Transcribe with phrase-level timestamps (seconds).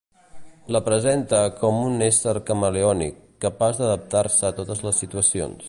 [0.75, 5.57] La presente com un ésser camaleònic, capaç d'adaptar-se a totes les situacions.